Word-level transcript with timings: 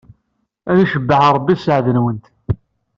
Ad 0.69 0.77
icebbeḥ 0.83 1.21
Ṛebbi 1.35 1.55
sseɛd-nwent. 1.57 2.25